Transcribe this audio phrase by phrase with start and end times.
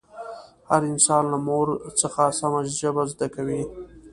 [0.69, 1.67] هر انسان له مور
[2.01, 3.61] څخه سمه ژبه زده کوي